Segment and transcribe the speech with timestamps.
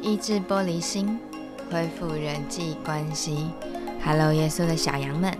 [0.00, 1.18] 医治玻璃心，
[1.70, 3.50] 恢复人际关系。
[4.04, 5.36] Hello，耶稣的小羊们，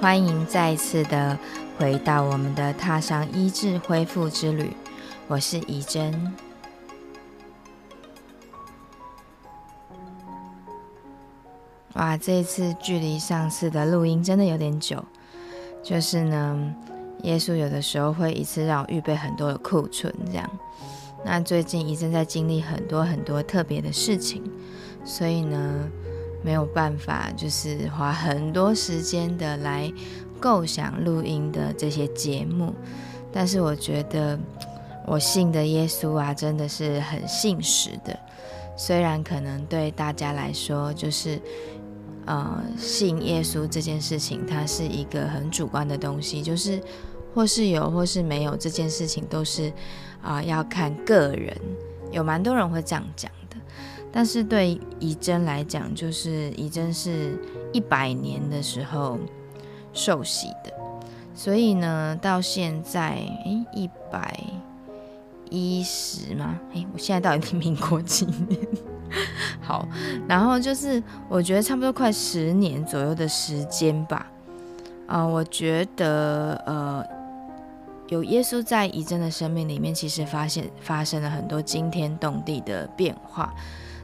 [0.00, 1.38] 欢迎再次的
[1.78, 4.72] 回到我们的踏上医治恢复之旅。
[5.28, 6.34] 我是怡珍。
[11.94, 15.04] 哇，这一次距离上次的录音真的有点久。
[15.82, 16.74] 就是呢，
[17.22, 20.50] 耶稣有的时候会一次让我预备很多的库存，这样。
[21.24, 24.42] 那最近医生在经历很多很多特别的事情，
[25.04, 25.88] 所以呢
[26.42, 29.92] 没有办法，就是花很多时间的来
[30.40, 32.74] 构想录音的这些节目。
[33.32, 34.38] 但是我觉得
[35.06, 38.18] 我信的耶稣啊，真的是很信实的。
[38.76, 41.38] 虽然可能对大家来说，就是
[42.24, 46.80] 呃信耶稣这件事情，它是一个很主观的东西，就是
[47.34, 49.72] 或是有或是没有这件事情都是。
[50.22, 51.56] 啊，要看个人，
[52.10, 53.56] 有蛮多人会这样讲的。
[54.12, 57.38] 但是对仪真来讲，就是仪真是
[57.72, 59.18] 一百年的时候
[59.94, 60.70] 受洗的，
[61.34, 63.12] 所以呢，到现在
[63.46, 64.38] 诶一百
[65.48, 66.60] 一十吗？
[66.74, 68.60] 诶，我现在到底民国几年？
[69.62, 69.88] 好，
[70.28, 74.30] 然后就是我觉得差不多快十年左右的时间吧。
[75.06, 77.19] 啊，我觉得呃。
[78.10, 83.54] 有耶稣在仪真的生命里面，其实发现发生了很多惊天动地的变化。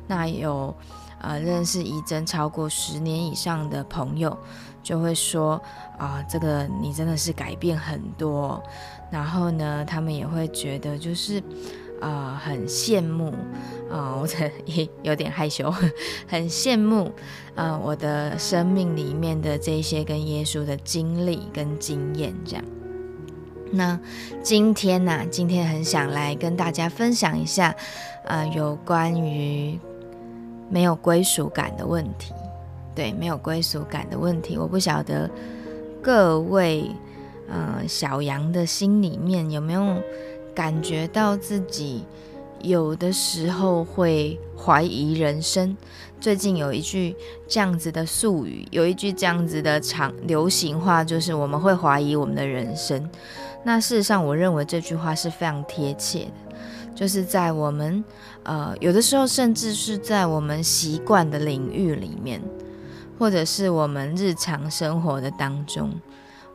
[0.07, 0.73] 那有
[1.21, 4.39] 呃认识仪真超过十年以上的朋友，
[4.81, 5.61] 就会说
[5.99, 8.63] 啊，这个你真的是改变很多。
[9.11, 11.43] 然后呢，他们也会觉得就是
[12.01, 13.35] 啊很羡慕
[13.91, 14.29] 啊，我
[14.67, 15.69] 也有点害羞，
[16.29, 17.11] 很羡慕
[17.57, 22.65] 啊我的生命里面的这些跟耶稣的经历跟经验这样。
[23.73, 23.99] 那
[24.43, 25.25] 今天呢？
[25.31, 27.75] 今天很想来跟大家分享一下，
[28.25, 29.79] 呃，有关于
[30.71, 32.33] 没有归属感的问题。
[32.95, 35.31] 对，没有归属感的问题，我不晓得
[36.01, 36.91] 各位，
[37.49, 39.97] 呃，小杨的心里面有没有
[40.55, 42.05] 感觉到自己
[42.63, 45.77] 有的时候会怀疑人生。
[46.19, 47.15] 最近有一句
[47.47, 53.07] 这样子的术语，有一句这样子的长流行话，就是我们会怀疑我们的人生。
[53.67, 56.57] 那事实上，我认为这句话是非常贴切的，
[56.95, 58.05] 就是在我们
[58.45, 62.41] 呃有的时候，甚至是在我们习惯的领域里面，
[63.19, 65.91] 或者是我们日常生活的当中，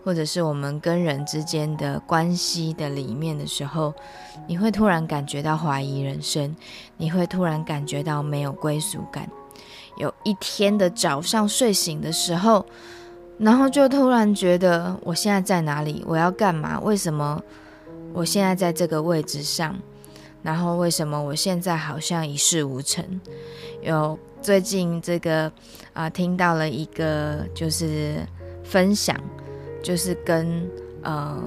[0.06, 3.94] 或者是我们跟人之间的关系的里面的时候，
[4.48, 6.56] 你会突然感觉到怀疑人生，
[6.96, 9.30] 你会突然感觉到没有归属感。
[9.98, 12.66] 有一天的早上睡醒的时候。
[13.42, 16.04] 然后就突然觉得我现在在哪里？
[16.08, 16.80] 我要干嘛？
[16.82, 17.42] 为什么
[18.14, 19.76] 我现在在这个位置上？
[20.44, 23.04] 然后为什么我现在好像一事无成？
[23.82, 25.52] 有最近这个
[25.94, 28.18] 啊，听到了一个就是
[28.64, 29.20] 分享，
[29.82, 30.70] 就是跟
[31.02, 31.42] 呃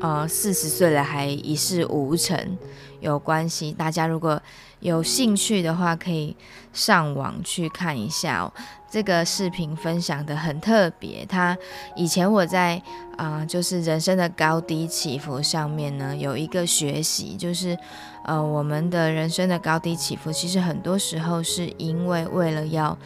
[0.00, 2.58] 呃四十岁了还一事无成
[3.00, 3.70] 有关系。
[3.70, 4.40] 大家如果
[4.80, 6.36] 有兴趣的话，可以
[6.72, 8.52] 上网去看一下哦。
[8.94, 11.58] 这个视频分享的很特别，他
[11.96, 12.80] 以前我在
[13.16, 17.76] 啊，就是人生的高低起伏上面呢，有一个学习，就是
[18.24, 22.96] 呃，我们的人生的高低起伏，其实很多时候是因为为了要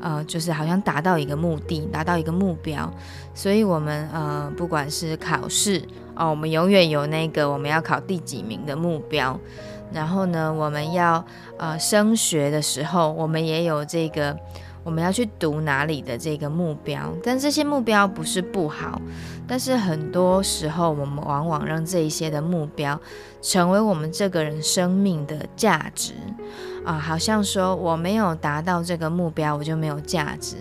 [0.00, 2.90] 呃，就是好像达到一个目的，达到一个目标，
[3.34, 9.38] 所以我们呃，不管是考试哦，我们永远有那个我们要考第几名的目标，
[9.92, 11.22] 然后呢，我们要
[11.58, 14.34] 呃升学的时候，我们也有这个。
[14.84, 19.00] 我们要去读哪里的这个目标，但这些目标不是不好，
[19.48, 23.00] 但是很多时候我们往往让这一些的目标
[23.40, 26.12] 成为我们这个人生命的价值
[26.84, 30.56] 啊，好像说我没有达到这个目标，我就没有价值。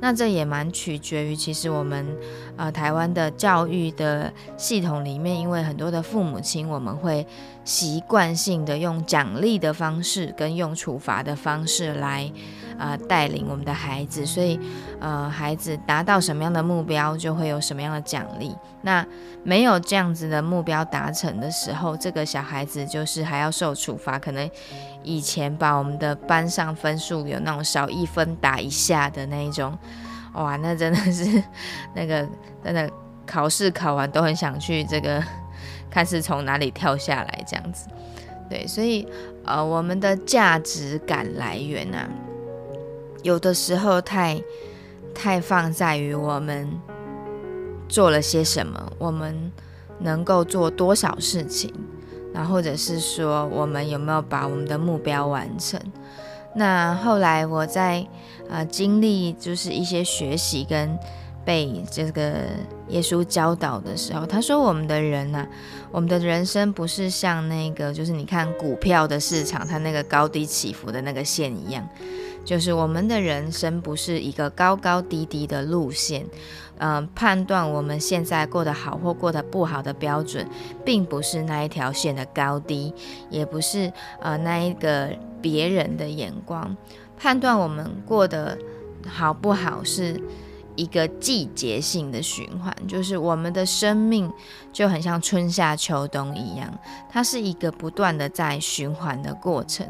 [0.00, 2.06] 那这也蛮取决于，其实我们
[2.56, 7.26] 呃台湾的教育的系统里面，因为很多的父母亲，我们会
[7.64, 12.32] 习惯性的用奖励的方式跟用处罚的方式来。
[12.78, 14.60] 呃，带领我们的孩子，所以，
[15.00, 18.54] 呃，孩子达到什么样的目标，就会有什么样的奖励。
[18.82, 19.04] 那
[19.42, 24.18] 没有这样子的目标达成的时候，这个小孩子就是还要受处罚。
[24.18, 24.50] 可能
[25.02, 29.76] 以前把我们的班上分数有那种少一分打一下的那一种，
[30.34, 31.42] 哇，那真的是
[31.94, 32.28] 那个
[32.62, 32.90] 真的
[33.24, 35.22] 考试考完都很想去这个
[35.90, 37.88] 看是从哪里跳下来这样子。
[38.50, 39.08] 对，所以
[39.44, 42.08] 呃，我们的价值感来源啊。
[43.26, 44.40] 有的时候太
[45.12, 46.70] 太放在于我们
[47.88, 49.50] 做了些什么，我们
[49.98, 51.74] 能够做多少事情，
[52.32, 55.80] 然后或者是说我们有没有把我们的目标完成。
[56.54, 58.06] 那后来我在
[58.48, 60.96] 呃经历就是一些学习跟
[61.44, 62.44] 被这个
[62.90, 65.44] 耶稣教导的时候，他说我们的人呐，
[65.90, 71.84] 我们的人生不是像那个就是你看股票的市场，它那个高低起伏的那个线一样。
[72.46, 76.24] 就是我们的人生不是一个高高低低的路线，
[76.78, 80.48] 嗯，判断我们现在过得好或过得不好的标准，
[80.84, 82.94] 并不是那一条线的高低，
[83.28, 85.10] 也不是呃那一个
[85.42, 86.76] 别人的眼光，
[87.18, 88.56] 判断我们过得
[89.06, 90.18] 好不好是。
[90.76, 94.30] 一个季节性的循环，就是我们的生命
[94.72, 96.72] 就很像春夏秋冬一样，
[97.10, 99.86] 它是一个不断的在循环的过程。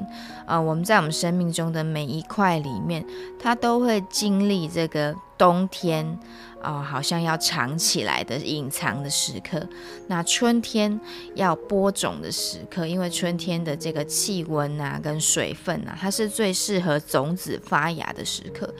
[0.46, 3.04] 呃，我们在我们生命中的每一块里面，
[3.38, 6.18] 它都会经历这个冬天。
[6.62, 9.64] 哦，好像要藏起来的隐藏的时刻，
[10.08, 10.98] 那春天
[11.34, 18.74] 要播种的时刻，因为春天的这个气温啊，跟水分啊，它是最适合种子发芽的时刻。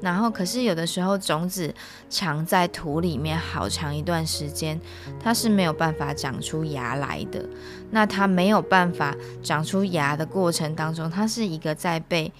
[0.00, 1.74] 然后，可是有的时候种子
[2.08, 4.80] 藏在土里面好长一段时间，
[5.22, 7.44] 它是没有办法长出芽来的。
[7.90, 12.32] 那它没有办法长出芽的过程当中，它是一个在被。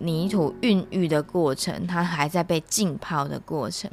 [0.00, 3.88] 泥土孕育的过程，它还在被浸泡的过程。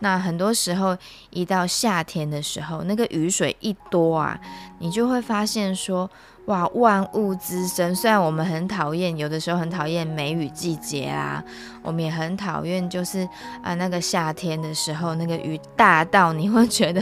[0.00, 0.94] 那很多时候，
[1.30, 4.38] 一到夏天的时候，那个雨水一多啊，
[4.78, 6.10] 你就会发现说。
[6.46, 7.94] 哇，万物滋生。
[7.94, 11.42] 虽然我们很讨厌，有的时候很讨厌梅雨季节啊，
[11.82, 13.28] 我们也很讨厌，就是
[13.62, 17.00] 啊那个夏天的时候，那个雨大到你会觉得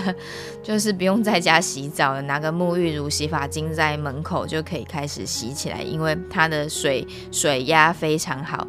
[0.63, 8.67] 就是不用在家洗澡了，拿个沐浴乳、洗发精在门口就可以开始洗起来，因为它的水水压非常好。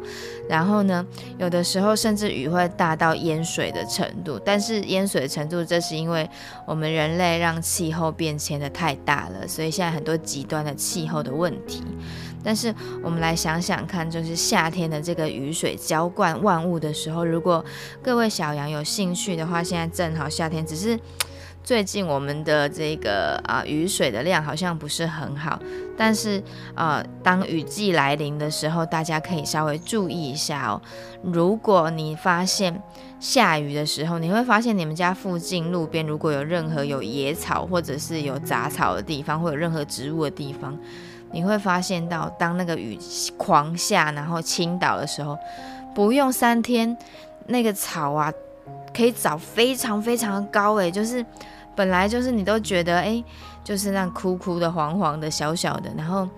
[0.52, 1.02] 然后呢，
[1.38, 6.28] 有的时候甚至雨会大到淹水的程度，但是淹水的程度，这是因为
[6.66, 11.82] 我们人类让气候变迁的太大了，所以现在很多极端的气候的问题。
[12.44, 17.64] 但是我们来想想看，就是夏天的这个雨水浇灌万物的时候，如果
[18.02, 21.00] 各位小羊有兴趣的话，现在正好夏天，只是。
[21.64, 25.58] 最近我们的这个啊雨水的量好像不是很好，
[25.96, 26.42] 但是
[26.74, 30.82] 呃当雨季来临的时候，大家可以稍微注意一下哦。
[31.22, 32.82] 如果你发现
[33.20, 40.76] 下雨的时候，你会发现你们家附近路边如果有任何有野草或者是有杂草的地方，或有任何植物的地方，
[41.30, 42.98] 你会发现到当那个雨
[43.36, 45.38] 狂下然后倾倒的时候，
[45.94, 46.96] 不用三天，
[47.46, 48.32] 那个草啊
[48.94, 51.24] 可以找非常非常的高诶，就是。
[51.74, 53.24] 本来就是你都觉得诶，
[53.64, 56.28] 就是那枯枯的、黄黄的、小小的，然后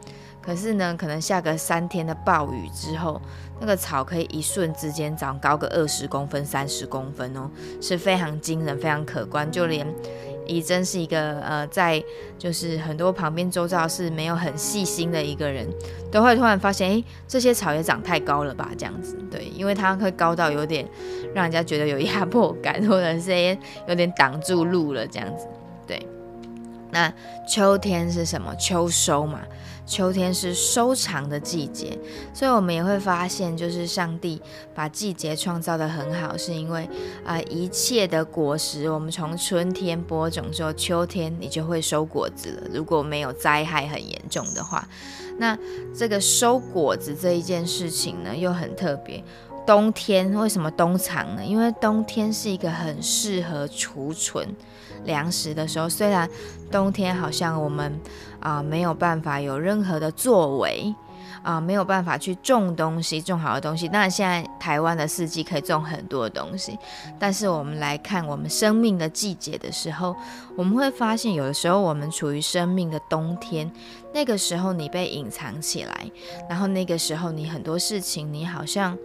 [0.41, 3.21] 可是呢，可能下个三天的暴雨之后，
[3.59, 9.51] 那个草可以一瞬之间长高个二十公分、三十公分哦，是非常惊人、非常可观。
[9.51, 9.85] 就连
[10.47, 12.03] 怡真是一个呃，在
[12.39, 15.67] 就是很多旁边周遭是没有很细心的一个人，
[16.11, 18.71] 都会突然发现，哎，这些草也长太高了吧？
[18.77, 20.89] 这样子，对，因为它会高到有点。
[21.35, 23.59] 让人家觉得有压迫感，或者是
[23.89, 25.49] 有点挡住路了这样子。
[25.85, 26.07] 对，
[26.93, 27.13] 那
[27.45, 28.55] 秋天是什么？
[28.55, 29.41] 秋收嘛，
[29.87, 31.99] 秋天是收藏的季节，
[32.33, 34.41] 所以我们也会发现，就是上帝
[34.75, 36.89] 把季节创造的很好，是因为
[37.25, 42.69] 啊，一切的果实，我们从春天播种之后，秋天你就会收果子了。
[42.73, 44.89] 如果没有灾害很严重的话，
[45.39, 45.59] 那
[45.95, 49.23] 这个收果子这一件事情呢，又很特别。
[49.67, 51.43] 冬天为什么冬藏呢？
[51.43, 54.47] 因为冬天是一个很适合储存
[55.05, 55.89] 粮食的时候。
[55.89, 56.29] 虽然
[56.71, 57.99] 冬天好像我们
[58.45, 60.95] 啊没有办法有任何的作为
[61.43, 63.89] 啊，没有办法去种东西，种好的东西。
[63.89, 66.79] 当然现在台湾的四季可以种很多的东西，
[67.19, 70.15] 但是我们来看我们生命的季节的时候，
[70.57, 73.71] 我们会发现有的时候我们处于生命的冬天，
[74.13, 76.11] 那个时候你被隐藏起来，
[76.49, 78.97] 然后那个时候你很多事情你好像。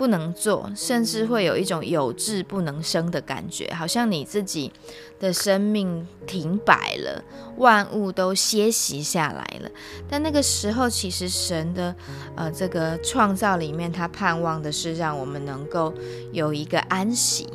[0.00, 4.72] 不能做，甚至会有一种有志不能生的感觉，好像你自己
[5.18, 7.22] 的生命停摆了，
[7.58, 9.68] 万物都歇息下来了。
[10.08, 11.94] 但那个时候，其实神的
[12.34, 15.92] 呃这个创造里面，他盼望的是让我们能够
[16.32, 17.46] 有一个安息。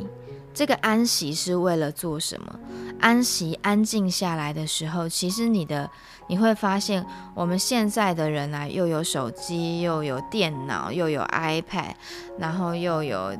[0.53, 2.59] 这个安息是为了做什么？
[2.99, 5.89] 安息、安静下来的时候，其实你的。
[6.27, 11.91] 你会发现，我们现在的人啊，又有手机，又有电脑，又有 iPad，
[12.39, 13.31] 然后又有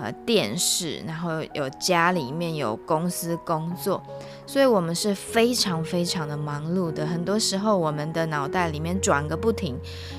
[0.00, 4.02] 呃电视，然后有家里面有公司工作，
[4.46, 7.06] 所以我们是非常非常的忙碌的。
[7.06, 9.78] 很多时候，我们的脑袋里面转个不停。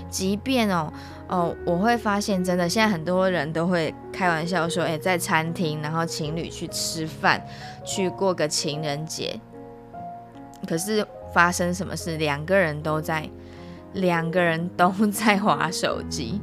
[0.09, 0.91] 即便哦
[1.27, 7.41] 哦，我会发现，真的现在很多人都会开玩笑说，诶，在餐厅，然后情侣去吃饭，
[7.85, 9.39] 去过个情人节，
[10.67, 11.05] 可是。
[11.31, 13.29] 发生什么事，两个人都在
[13.93, 16.41] 两个人都在划手机。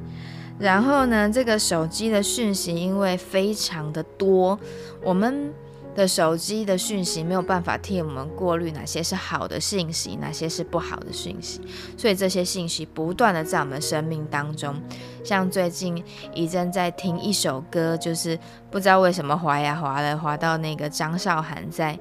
[0.59, 4.59] 然后呢，这个手机的讯息因为非常的多，
[5.03, 5.53] 我们
[5.95, 11.61] 的手机的讯息没有办法替我们过滤哪些是好的信息，哪些是不好的讯息，
[11.97, 14.75] 所以这些信息不断的在我们生命当中。
[15.23, 16.03] 像最近
[16.35, 18.39] 怡珍在听一首歌，就是
[18.71, 21.99] 不知道为什么滑呀滑了，滑到那个张韶涵在。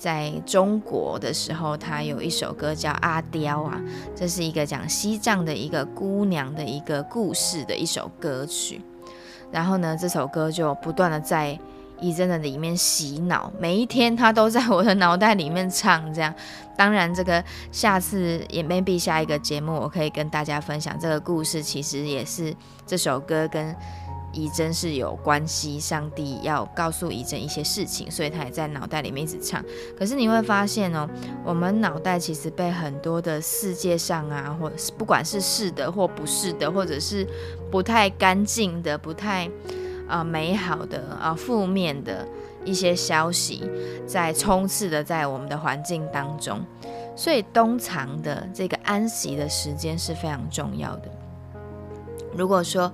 [0.00, 3.78] 在中国的时候，他有一首歌叫《阿刁》啊，
[4.16, 8.80] 这是一个讲西藏的一个姑娘的一个故事的一首歌曲。
[9.52, 11.58] 然后呢，这首歌就不断的在
[12.00, 16.10] 伊真的里面洗脑，每一天他都在我的脑袋里面唱。
[16.14, 16.34] 这样，
[16.78, 23.76] 当然这个下次也 maybe 下一个节目我可以跟大家分享这个故事，其实也是这首歌跟。
[24.32, 29.64] 仪真是有关系，上帝要告诉仪真一些事情，所以他也在脑袋里面一直唱。
[29.98, 31.08] 可是你会发现哦，
[31.44, 37.26] 我们脑袋其实被很多的世界上啊，或是不管是是的或不是的，或者是
[37.70, 39.50] 不太干净的、不太
[40.08, 42.26] 啊美好的啊负面的
[42.64, 43.68] 一些消息，
[44.06, 46.60] 在冲刺的在我们的环境当中。
[47.16, 51.10] 所以冬藏的这个安息的时间是非常重要的。
[52.34, 52.90] 如果说，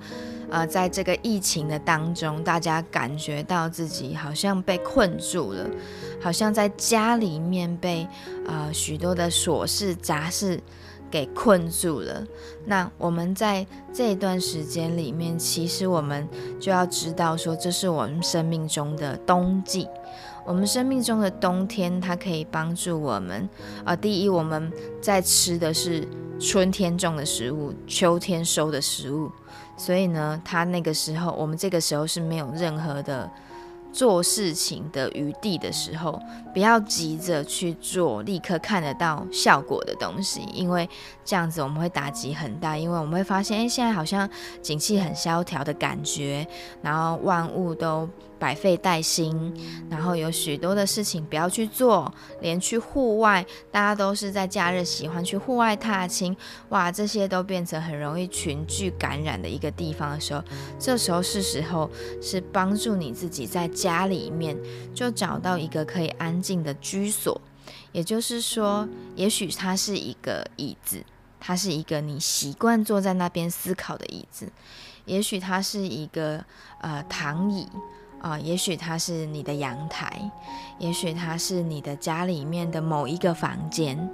[0.49, 5.69] 呃，在这个疫情的当中，大家感觉到自己好像被困住了，
[6.21, 8.07] 好像在家里面被
[8.47, 10.61] 呃许多的琐事杂事
[11.11, 12.25] 给困住了。
[12.65, 16.27] 那我们在这一段时间里面，其实我们
[16.59, 19.87] 就要知道说，这是我们生命中的冬季。
[20.45, 23.49] 我们生命中的冬天，它可以帮助我们。
[23.83, 26.07] 啊，第一，我们在吃的是
[26.39, 29.29] 春天种的食物，秋天收的食物。
[29.77, 33.29] 所以呢，他那个时候，我们这个时候是没有任何的
[33.93, 36.19] 做事情的余地的时候，
[36.53, 40.89] 不要急着去做立刻看得到效果的东西，因为
[41.27, 44.27] 这样子我们会打击很大，因为我们会发现，哎，现在好像
[44.61, 46.47] 景气很萧条的感觉，
[46.81, 48.09] 然后万物都。
[48.39, 49.51] 百废待兴，
[49.89, 56.37] 然后有许多的事情不要去做，连去户外，大家都是在假日喜欢去户外踏青，
[56.69, 60.43] 哇，这些都变成很容易群聚感染的一个地方的时候，
[60.77, 61.89] 这时候是时候
[62.21, 64.55] 是帮助你自己在家里面
[64.93, 67.41] 就找到一个可以安静的居所，
[67.91, 71.03] 也就是说，也许它是一个椅子，
[71.39, 74.51] 它是一个你习惯坐在那边思考的椅子，
[75.05, 76.43] 也许它是一个
[76.81, 77.67] 呃躺椅。
[78.19, 80.31] 啊，也许它是你的阳台，
[80.79, 84.11] 也许它是你的家里面的某一个房间，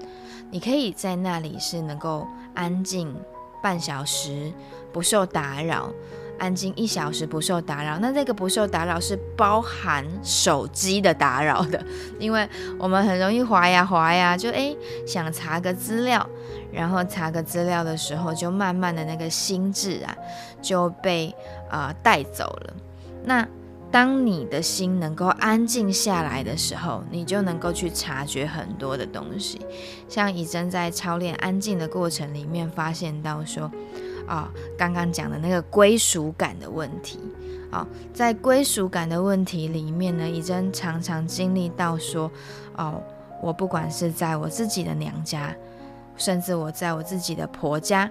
[0.51, 3.15] 你可以在那里是能够安静
[3.61, 4.51] 半小时
[4.91, 5.89] 不受打扰，
[6.37, 7.97] 安静一小时不受打扰。
[7.99, 11.83] 那这个不受打扰是包含手机的打扰的，
[12.19, 12.47] 因为
[12.77, 16.27] 我们很容易滑呀滑呀，就诶想查个资料，
[16.71, 20.15] 然后查个资料的时候，就慢慢的那个心智啊
[20.61, 21.33] 就被
[21.69, 22.73] 啊带走了。
[23.25, 23.47] 那
[23.91, 29.61] 当你的心能够安静下来的时候，你就能够去察觉很多的东西。
[30.09, 33.71] 像以真在操练安静的过程里面，发现到说，
[34.27, 37.19] 啊，刚刚讲的那个归属感的问题，
[37.71, 42.31] 啊，在归属感的问题里面呢，以真常常经历到说，
[42.77, 43.01] 哦，
[43.41, 45.55] 我不管是在我自己的娘家，
[46.17, 48.09] 甚至我在我自己的婆家，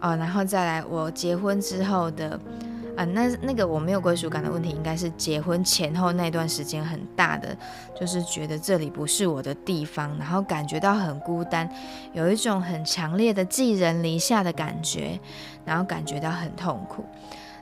[0.00, 2.38] 哦，然后再来我结婚之后的。
[2.96, 7.56] 啊，那那个我没有归属感的问题，应该是结婚前后那段时间很大的，
[7.98, 11.68] 就是觉得这里不是我的地方，然后感觉到很孤单，
[12.12, 15.18] 有一种很强烈的寄人篱下的感觉，
[15.64, 17.04] 然后感觉到很痛苦。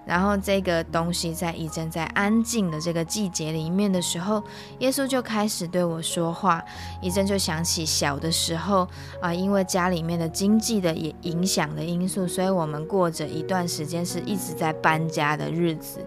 [0.05, 4.43] 然后这个东西在一阵在安静的这个季节里面的时候，
[4.81, 6.63] 耶稣就开始对我说话。
[7.01, 8.89] 一阵就想起小的时候
[9.21, 16.05] 啊，因为家里面的经济的也影响的因素，所以我们过着一段时间是一直在搬家的日子。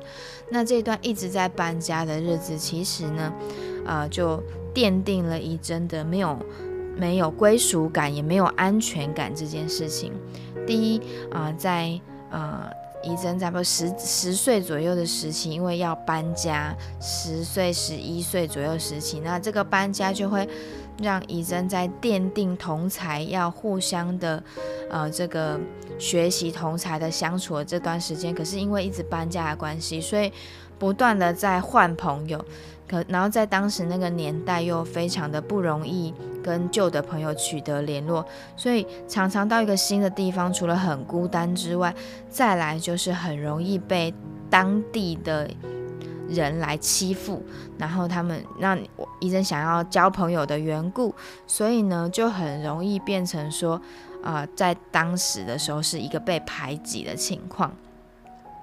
[0.50, 3.34] 那这段一直在搬家的日子，其实呢，
[3.86, 6.38] 啊，就奠定了一真的没有
[6.98, 10.12] 没有归属感，也没有安全感这件事情。
[10.68, 11.98] 第一啊，在
[12.30, 12.70] 呃。
[13.06, 20.48] 怡真在不十十岁左右的时期，因为要搬家，十岁十一岁左右时期，那这个搬家就会
[21.02, 24.44] 让怡真在奠定同才要互相的
[24.90, 25.60] 呃这个
[26.00, 30.32] 学习同才的相处的这段时间，可是因为一直搬家的关系，所以
[30.80, 32.44] 不断的在换朋友。
[32.88, 36.14] 可，然后在当时那个年代又非常的不容易
[36.44, 38.26] 跟旧的朋友取得联络，
[38.56, 41.94] 所以常常到一个新的地方，除了很孤单之外，
[42.30, 44.14] 再来就是很容易被
[44.50, 45.50] 当地的
[46.30, 47.44] 人来欺负，
[47.78, 48.78] 然后他们让
[49.20, 51.14] 医生想要交朋友的缘故，
[51.48, 53.82] 所以呢就很容易变成说，
[54.24, 57.76] 啊，在当时的时候是一个被排挤的情况。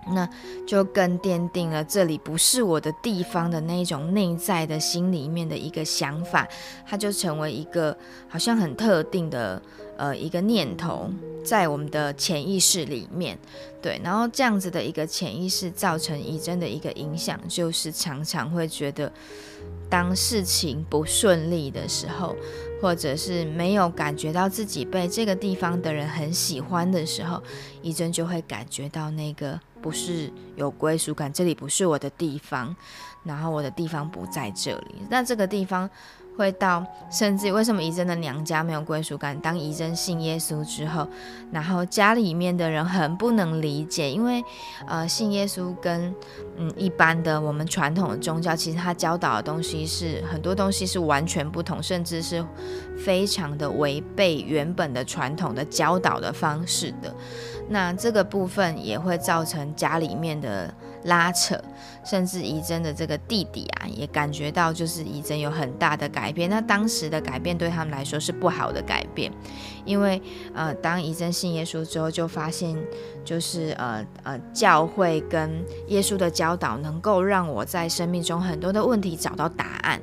[0.09, 0.29] 那
[0.67, 6.47] 就更奠定了这里不是我的地方的那种内在的心里面的一个想法，
[6.87, 7.97] 它就成为一个
[8.29, 9.63] 好像很特定的
[9.97, 11.09] 呃一个念头，
[11.45, 13.39] 在我们的潜意识里面，
[13.81, 19.13] 对，然后这样子的一个潜意识造成仪真的一个影响，就是常常会觉得，
[19.89, 22.35] 当事情不顺利的时候。
[22.83, 27.41] 或者是没有感觉到自己被这个地方的人很喜欢的时候，
[27.81, 32.75] 一真就会感觉到那个不是有归属感，这里不是我的地方，
[33.23, 35.89] 然后我的地方不在这里，那这个地方。
[36.37, 39.39] 会到，甚至为什么仪真的娘家没有归属感？
[39.41, 41.07] 当仪真信耶稣之后，
[41.51, 44.43] 然后家里面的人很不能理解，因为
[44.87, 46.15] 呃，信耶稣跟
[46.57, 52.45] 嗯一般的我们传统的宗教，其实他教导的东西是很多东西是完全不同，甚至是
[52.99, 57.15] 非常的违背原本的传统的教导的方式的。
[57.69, 60.73] 那这个部分也会造成家里面的
[61.05, 61.59] 拉扯。
[62.05, 66.51] 甚至仪真的这个弟弟啊，也感觉到就是仪真有很大的改变。
[66.51, 69.33] 那当时的改变对他们来说是不好的改变，
[69.85, 70.21] 因为
[70.53, 72.77] 呃，当仪真信耶稣之后，就发现
[73.25, 80.03] 就是呃呃，教会跟耶稣的教导能够让我在生命中很多的问题找到答案。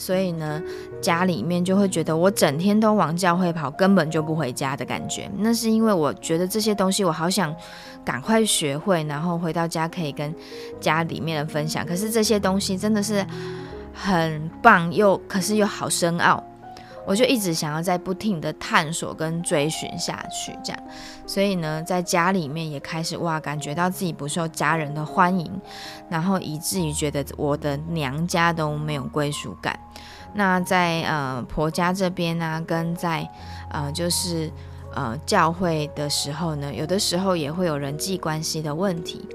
[0.00, 0.62] 所以呢，
[1.02, 5.30] 家里面就会觉得我整天都往教会跑，根本就不回家的感觉。
[5.36, 7.54] 那是因为我觉得这些东西我好想
[8.02, 10.34] 赶快学会，然后回到家可以跟
[10.80, 11.84] 家里面的分享。
[11.84, 13.22] 可是这些东西真的是
[13.92, 16.42] 很棒，又可是又好深奥。
[17.10, 20.80] 我就一直想要在不停的探索跟追寻下去，这样，
[21.26, 25.50] 所以呢，在家里面也开始哇，感觉到自己不受家人的欢迎，
[26.08, 29.76] 然后以至于觉得我的娘家都没有归属感。
[30.34, 33.28] 那在呃婆家这边呢，跟在
[33.72, 34.48] 呃就是
[34.94, 39.26] 呃教会的时候呢，有的时候也会有人际关系的问题。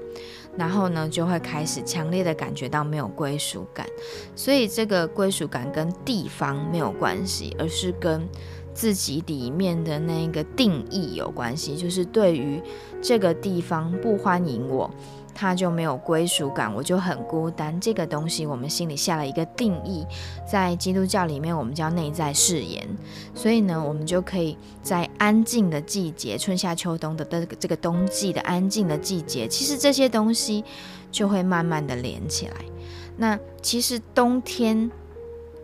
[0.56, 3.86] 然后呢，就会开始强烈的感觉到没有归属感，
[4.34, 8.26] 所以这个归属感跟地方没有关系，而是跟
[8.72, 12.60] 自己里面的那个定义有关系，就是对于
[13.00, 14.90] 这个地方不欢迎我。
[15.38, 17.78] 他就没有归属感，我就很孤单。
[17.78, 20.06] 这个东西我们心里下了一个定义，
[20.50, 22.88] 在基督教里面我们叫内在誓言。
[23.34, 30.64] 所以呢，我们就可以在安静的季节，春夏秋冬的这个这个冬季的安静的季节，其实这些东西
[31.12, 32.54] 就会慢慢的连起来。
[33.18, 34.90] 那其实冬天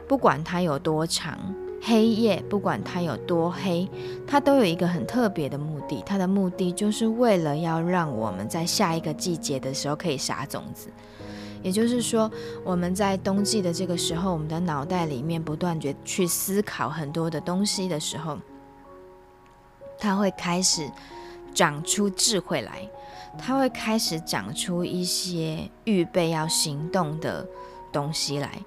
[0.06, 1.38] 不管它有多长。
[1.84, 3.88] 黑夜不管它有多黑，
[4.24, 6.00] 它都有一个很特别的目的。
[6.06, 10.88] 它的目的就是为了要让我们在下一个季节的时候可以撒种子。
[11.60, 12.30] 也就是说，
[12.64, 18.38] 我们在冬季的这个时候，我们的脑袋里面不断去去思考很多的东西的时候，
[19.98, 20.88] 它会开始
[21.52, 22.88] 长出智慧来，
[23.38, 27.46] 它会开始长出一些预备要行动的
[27.92, 28.60] 东西来。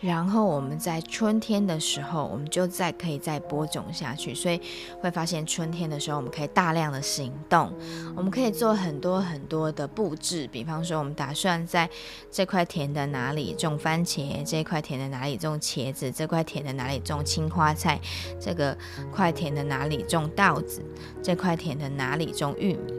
[0.00, 4.60] 然后我们在春天的时候，我们就再可以再播种下去，所以
[5.00, 7.72] 会发现春天的时候，我们可以大量的行动，
[8.16, 10.48] 我们可以做很多很多的布置。
[10.52, 11.90] 比方说，我们打算在
[12.30, 18.00] 这块田的哪里种番茄，这块田的哪里种茄子，这块田的哪里种青花菜，
[18.40, 18.76] 这个
[19.12, 20.80] 块田的哪里种稻子，
[21.20, 22.94] 这块田的哪里种玉米。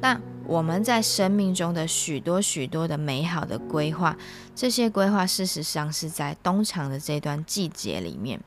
[0.00, 4.16] 那我们在生命中的许多许多的美好的规划，
[4.54, 8.40] 这些规划事实上是在冬藏的这段季节里面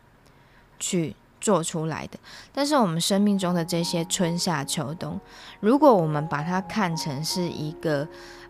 [0.79, 2.17] 去做出来的。
[2.53, 5.19] 但是我们生命中的这些春夏秋冬，
[5.59, 8.07] 如果我们把它看成是一个。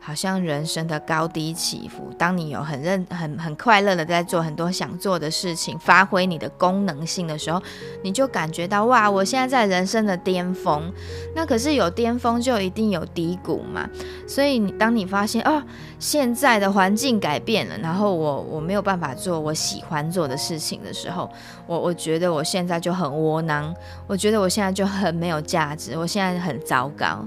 [0.07, 7.61] 好像人生的高低起伏，当你有很认、很很快乐的在做很多想做的事情，发挥你的功能性的时候，
[8.03, 10.89] 你就感觉到哇，我现在在人生的巅峰。
[11.35, 13.85] 那可是有巅峰就一定有低谷嘛，
[14.25, 15.61] 所以你当你发现哦，
[15.99, 21.29] 现在的环境改变了，然后我我没有办法做我喜欢做的事情的时候，
[21.65, 23.75] 我我觉得我现在就很窝囊，
[24.07, 27.25] 我觉得我现在就很没有价值，我现在很糟糕。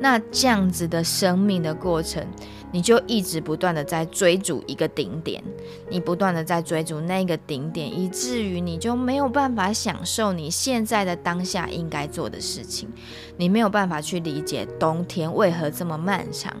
[0.00, 2.26] 那这样子的生命的过程，
[2.72, 5.42] 你就一直不断的在追逐一个顶点，
[5.88, 12.88] 你不断的在追逐那个顶点，以至于你就没有办法享受你现在的当下应该做的事情，
[13.36, 16.54] 你没有办法去理解冬天为何这么漫长。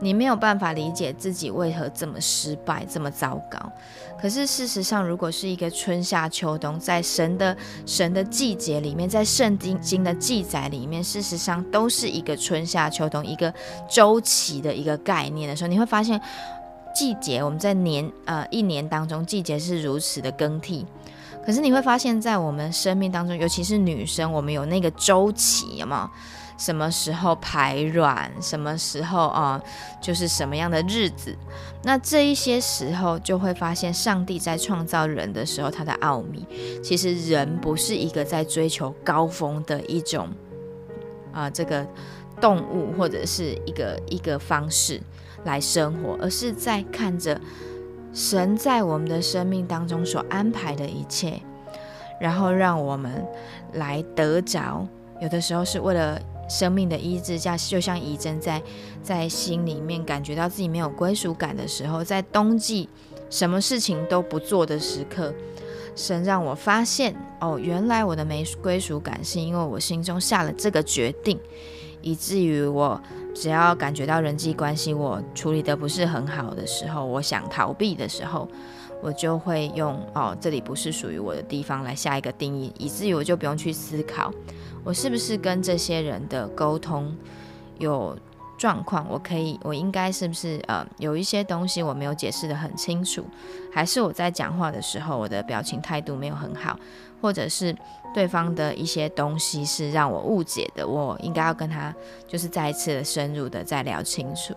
[0.00, 3.58] 你没有办法理解自己为何这么失败、这么糟糕。
[4.20, 13.54] 可是事实上，如果是一个春夏秋冬，在神的神的季节里面，在圣经经的记载里面，事实上都是一个春夏秋冬一个
[13.88, 16.20] 周期的一个概念的时候，你会发现，
[16.94, 20.86] 季节我们在年呃一年当中，季节是如此的更替。
[21.44, 26.08] 可是你会发现在我们生命当中，尤其是女生，我们有那个周期，有没有？
[26.56, 28.30] 什么时候排卵？
[28.40, 29.60] 什么时候啊？
[30.00, 31.36] 就是什么样的日子？
[31.82, 36.46] 那这一些时候，就会发现上帝在创造人的时候，他的奥秘。
[36.80, 40.28] 其实人不是一个在追求高峰的一种
[41.32, 41.84] 啊，这个
[42.40, 45.00] 动物或者是一个一个方式
[45.44, 47.40] 来生活，而是在看着
[48.12, 51.40] 神在我们的生命当中所安排的一切，
[52.20, 53.24] 然后让我们
[53.74, 54.86] 来得着。
[55.20, 56.20] 有的时候是为了。
[56.46, 58.62] 生命的医治，像就像仪珍在
[59.02, 62.86] 在心里面感觉到自己没有归属感的时候，在冬季
[63.30, 65.32] 什么事情都不做的时刻，
[65.96, 71.40] 神让我发现哦，原来我的没归属感是因为我心中下了这个决定，
[72.04, 73.00] 以至于我
[73.34, 78.46] 只要感觉到人际关系我处理的不是很好的时候，我想逃避的时候，
[79.02, 84.30] 我就会用哦这里不是属于我的地方来下一个定义，以至于我就不用去思考。
[84.84, 87.16] 我是不是跟这些人的沟通
[87.78, 88.14] 有
[88.58, 89.06] 状况？
[89.08, 93.24] 我可以，我应该是不是呃有一些东西我没有解释的很清楚，
[93.72, 96.78] 还是我在讲话的时候我的表情态度没有很好，
[97.22, 97.74] 或者是
[98.14, 100.86] 对方的一些东西是让我误解的？
[100.86, 101.94] 我应该要跟他
[102.26, 104.54] 就是再一次的深入的再聊清楚。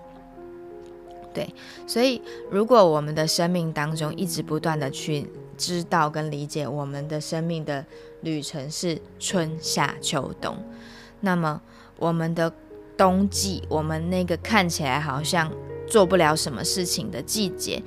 [1.34, 1.54] 对，
[1.86, 7.84] 所以如果我们的生命当中一直不断的去知道跟理解我们的生命的。
[8.22, 10.58] 旅程是春夏秋冬，
[11.20, 11.62] 那么
[11.98, 12.52] 我们的
[12.98, 15.50] 冬季，我们那个看起来好像
[15.88, 17.82] 做不了什么事情的季节。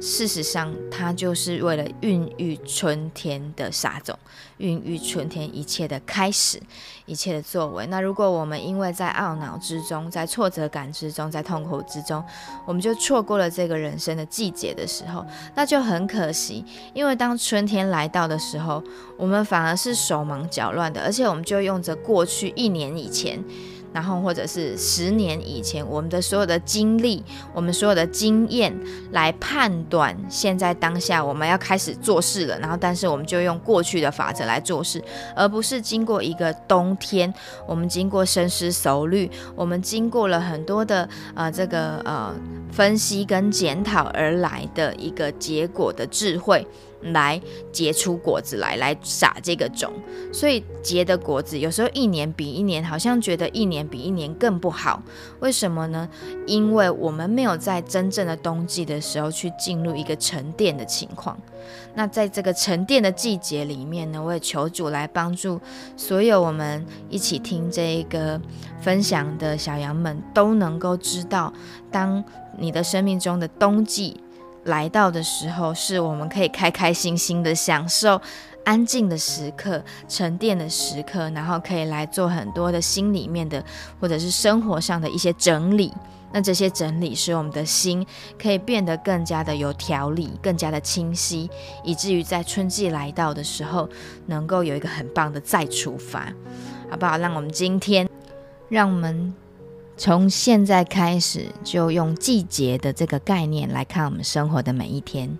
[0.00, 4.16] 事实上，它就是为了孕育春天的撒种，
[4.58, 6.60] 孕育春天一切的开始，
[7.06, 7.86] 一切的作为。
[7.86, 12.22] 那如果我们因为在懊恼之中，在挫折感之中，在痛苦之中，
[12.66, 16.64] 我们就错过了这个人生的季节的时候，那就很可惜。
[16.92, 18.82] 因为当春天来到的时候，
[19.16, 23.42] 我们反而是手忙脚乱的，而且我们就用着过去一年以前。
[23.96, 28.70] 然后，或者是十年以前，我们的所有的经历，我们所有的经验
[29.12, 32.58] 来判断现在当下我们要开始做事了。
[32.58, 35.02] 然后，但是我们就用过去的法则来做事，
[35.34, 37.32] 而不是经过一个冬天，
[37.66, 42.34] 我们经过深思熟虑，我们经过了很多的呃这个呃
[42.70, 46.66] 分析跟检讨而来的一个结果的智慧。
[47.12, 47.40] 来
[47.72, 49.92] 结出果子来，来撒这个种，
[50.32, 55.02] 所以结的果子有时候一年比一年，好像觉得一年比一年更不好。
[55.40, 56.08] 为什么呢？
[56.46, 61.36] 因为我们没有在真正的冬季的时候去进入一个沉淀的情况。
[61.94, 65.60] 那在这个沉淀的季节里面呢，我也求主来帮助
[65.96, 68.40] 所有我们一起听这一个
[68.80, 71.52] 分享的小羊们，都能够知道，
[71.90, 72.22] 当
[72.58, 74.20] 你的生命中的冬季。
[74.66, 78.20] 来到的时候，是我们可以开开心心的享受
[78.64, 83.64] 安静的时刻、沉淀的时刻，然后可以来做很多的心里面的
[84.00, 85.92] 或者是生活上的一些整理。
[86.32, 88.04] 那这些整理使我们的心
[88.38, 91.48] 可以变得更加的有条理、更加的清晰，
[91.84, 93.88] 以至于在春季来到的时候，
[94.26, 96.30] 能够有一个很棒的再出发，
[96.90, 97.16] 好不好？
[97.16, 98.06] 让我们今天，
[98.68, 99.45] 让我们。
[99.98, 105.38] 从现在开始，就用季节的这个概念来看我们生活的每一天。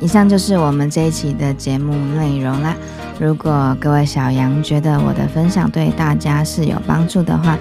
[0.00, 2.74] 以上就是我们这一期的节目内容啦。
[3.20, 7.58] 如果各位小羊觉得我的分享对大家是有帮助的话，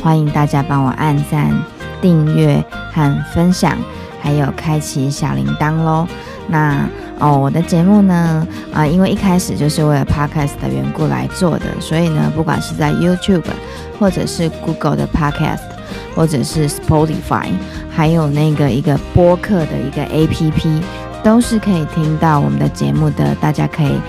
[0.00, 1.52] 欢迎大家帮我按赞、
[2.00, 3.76] 订阅和分享，
[4.20, 6.06] 还有开启小铃铛喽。
[6.48, 13.44] 那哦，我的节目呢，啊，因为一开始就是为了 podcast 的缘故来做的，所以呢，不管是在 YouTube，
[13.98, 15.60] 或者是 Google 的 podcast，
[16.14, 17.50] 或者是 Spotify，
[17.90, 20.82] 还有那个一个播客的一个 APP，
[21.22, 23.34] 都是可以听到我们的节目的。
[23.34, 24.00] 大家可以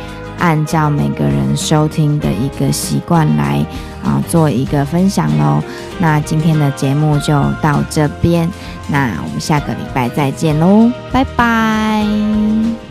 [0.41, 3.63] 按照每个人收听的一个习惯来
[4.04, 5.62] 啊，做一个分享喽。
[5.99, 8.49] 那今天的节目就到这边。
[8.89, 12.90] 那我们下个礼拜再见喽，拜拜。